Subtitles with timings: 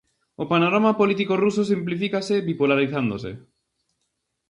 [0.41, 3.31] O panorama político ruso simplificase bipolarizándose.